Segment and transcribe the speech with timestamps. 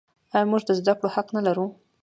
[0.33, 1.65] آیا موږ د زده کړې حق نلرو؟